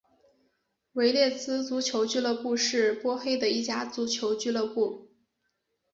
[0.93, 5.11] 维列兹足球俱乐部是波黑的一家足球俱乐部。